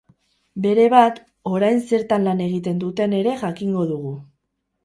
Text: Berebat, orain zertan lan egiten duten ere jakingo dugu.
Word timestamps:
Berebat, 0.63 1.19
orain 1.51 1.77
zertan 1.91 2.27
lan 2.31 2.43
egiten 2.49 2.81
duten 2.85 3.15
ere 3.21 3.37
jakingo 3.45 3.89
dugu. 3.93 4.19